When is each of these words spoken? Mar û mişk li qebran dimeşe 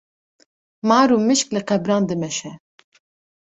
Mar 0.87 1.09
û 1.15 1.17
mişk 1.27 1.47
li 1.55 1.61
qebran 1.67 2.03
dimeşe 2.09 2.51